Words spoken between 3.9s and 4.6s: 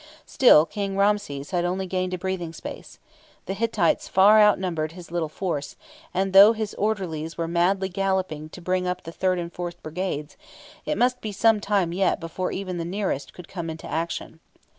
far